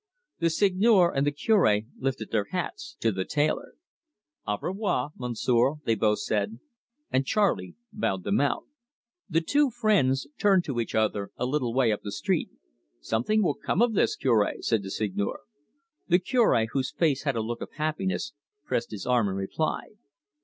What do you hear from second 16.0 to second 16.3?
The